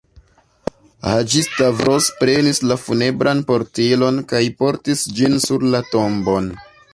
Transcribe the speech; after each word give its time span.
Haĝi-Stavros 1.07 2.07
prenis 2.21 2.61
la 2.71 2.77
funebran 2.85 3.43
portilon 3.51 4.19
kaj 4.33 4.43
portis 4.63 5.05
ĝin 5.21 5.39
sur 5.47 5.69
la 5.77 5.85
tombon. 5.93 6.51